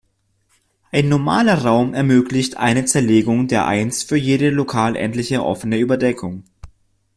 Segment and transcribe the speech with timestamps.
[0.91, 6.43] Ein normaler Raum ermöglicht eine Zerlegung der Eins für jede lokal endliche offene Überdeckung.